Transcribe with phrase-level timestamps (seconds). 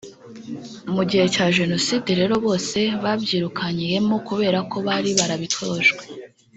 [0.95, 6.03] Mu gihe cya Jenoside rero bose babyirukankiyemo kubera ko bari barabitojwe